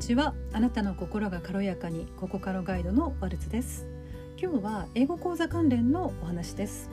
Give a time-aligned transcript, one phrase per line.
[0.00, 0.34] ちは。
[0.54, 3.86] あなたの心が軽やかにここからガイドのワルツです。
[4.40, 6.88] 今日は英語講座関連のお話です、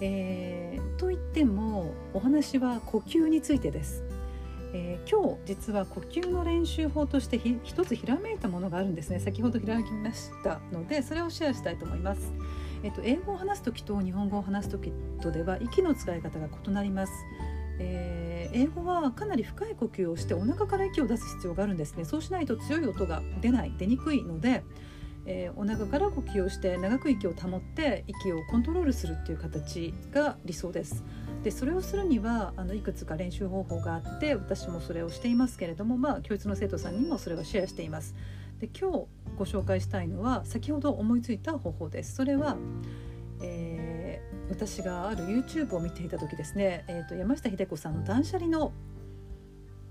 [0.00, 4.02] えー、と言ってもお話は呼吸についてです、
[4.72, 9.20] えー、今日実は呼吸の練習法として一つひらめいたものがあるんですね。
[9.20, 12.32] 先ほどひらめきましたのでそれをシェアしたいと思います。
[12.82, 17.12] えっと、英語を話す時と日本語を話す時とでは息の使い方が異なります。
[17.78, 22.04] えー、英語はかなり深い呼吸をしてお腹から息を出す必要があるんですね。
[22.04, 24.64] そうしないと強い音が出ない出にくいので、
[25.26, 31.04] えー、お腹から呼吸をして長く息を保って息をコントロールするっていう形が理想です。
[31.44, 38.14] でそれをするにはあのいくつか練習方法があって私もそれをしていますけれども、まあ、教室の生徒さんにもそれをシェアしています。
[38.58, 42.16] で今日ご紹介したいのは先ほど思いついた方法です。
[42.16, 42.56] それは、
[43.40, 43.87] えー
[44.50, 48.72] 私がある YouTube を見ていた時ですね、えーと、山下秀子さんの断捨離の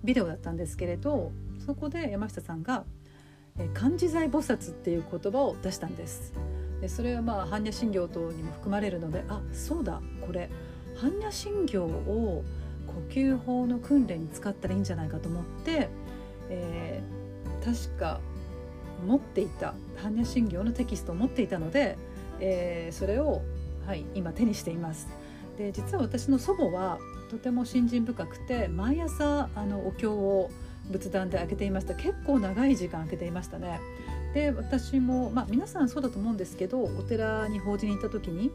[0.03, 1.31] ビデオだったんですけれど
[1.65, 2.85] そこで山下さんが
[3.73, 6.33] 「漢字財菩薩」っていう言葉を出したんです。
[6.81, 10.49] でそれはまあ般若心経等にも含まれるのであそうだこれ
[10.95, 12.43] 般若心経を
[12.85, 15.89] 呼吸法の訓練に使ったらいいんじゃないかと思って、
[16.49, 18.19] えー、確か
[19.05, 21.97] 持っていた般若心経のテキストを持っていたので、
[22.39, 23.41] えー、それを
[23.87, 25.07] はい、今手にしています。
[25.57, 26.99] で実は私の祖母は
[27.31, 30.51] とても信心深くて毎朝あのお経を
[30.91, 33.79] 仏壇で開けていました結構長い時間開けていましたね。
[34.33, 38.51] で私も、まあ、皆さんそうだと思うんですけどお寺に法事に行った時に、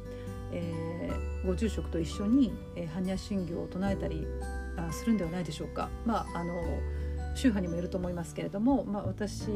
[0.53, 4.27] えー、ご住職と一緒に、えー、般若心経を唱えたり
[4.77, 5.89] あするんではないでしょうか。
[6.05, 6.63] まああの
[7.35, 9.49] 宗派にもよると思いますけれども、まあ、私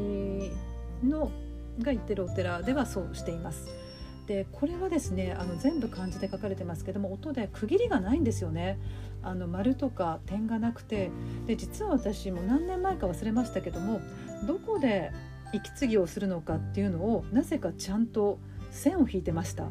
[1.03, 1.31] の
[1.79, 3.86] が行ってるお寺ではそうしています。
[4.27, 8.77] でこれはですねあの全部漢字で書かれてますけども音で区切りがないんですよね。
[9.23, 11.09] あの丸とか点がなくて
[11.47, 13.99] で実は私も何年前か忘れましたけども
[14.45, 15.11] どこで
[15.53, 18.37] 息継ぎをするのかっていうのをなぜかちゃんと
[18.69, 19.65] 線を引いてました。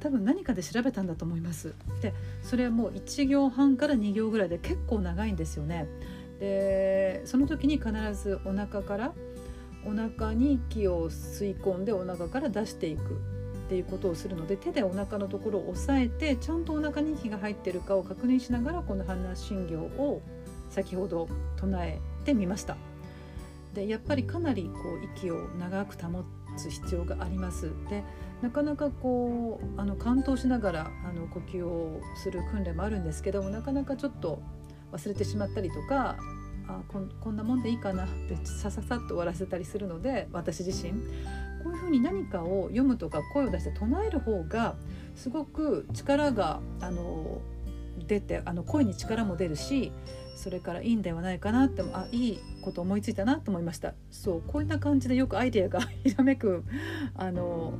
[0.00, 5.88] 多分何かで調べたんだと思いますでそれはもう1行半から2行ぐらいで結構長いんですよね
[6.38, 9.12] でその時に必ずお腹から
[9.84, 13.20] お腹に息を吸い込んでお腹から出していく
[13.68, 20.22] っていうことをするので手でお腹のところを押さえてちゃんとお腹に息が入ってるかを確認しながらこの般若心経を
[20.70, 22.78] 先ほど唱えてみました。
[23.74, 26.24] でやっぱりかなりこう息を長く保
[26.56, 27.70] つ必要があります。
[27.90, 28.02] で
[28.40, 34.40] なかなかこうあの完登しながらあの呼吸をする訓練もあるんですけどもなかなかちょっと
[34.92, 36.16] 忘れてしまったりとか
[36.68, 40.94] あこんこんなもんでいいかなってさささっと終わらせたりするので私自身
[41.88, 44.76] ふうに何かを読むとか声を出して唱える方が
[45.16, 47.40] すごく力があの
[48.06, 49.92] 出てあの声に力も出るし
[50.36, 53.94] それからいいんではないかなってあいいこと思いついたなと思いました。
[54.10, 56.62] そうこんな感じでよくアイデアがひらめく
[57.16, 57.72] あの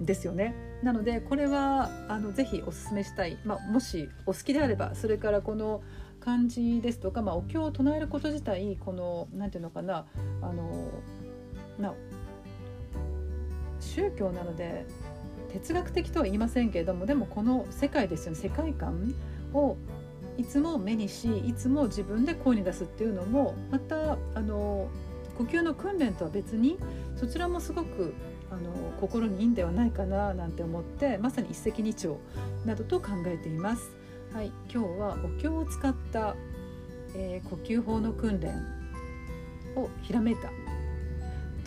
[0.00, 0.54] ですよね。
[0.82, 5.82] なのでこれはあのぜひおすすめしたい、まあ、もしお好きであればそれからこの
[6.20, 10.06] 漢字ですとか、まあ、お経を唱えること自体この何て言うのかな
[10.40, 10.92] あの
[11.80, 11.94] な
[13.98, 14.86] 宗教なので
[15.52, 19.14] 哲学的とは言いませんけれどもでもこの世界ですよね世界観
[19.52, 19.76] を
[20.36, 24.88] いつも目にしいつも自分で声に出すっていうのもまたあの
[25.36, 26.78] 呼吸の訓練とは別に
[27.16, 28.14] そちらもすごく
[28.50, 28.70] あの
[29.00, 32.16] 心にいいんではないかななんて思ってまさに一石二鳥
[32.64, 33.90] などと考えています。
[34.32, 36.36] はい、今日はお経を使った、
[37.14, 38.54] えー、呼吸法の訓練
[39.76, 40.50] をひらめいた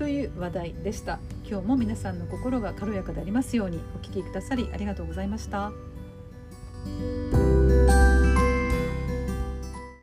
[0.02, 1.20] という話題でした。
[1.48, 3.80] 今日も皆さんの心が軽やかでありますように。
[3.96, 5.72] お聴きくださりありがとうございました。